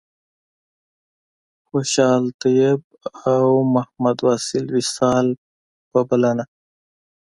خوشحال 1.67 2.23
طیب 2.41 2.79
او 3.31 3.47
محمد 3.73 4.17
واصل 4.27 4.65
وصال 4.75 5.27
به 5.91 5.99
منله. 6.21 6.45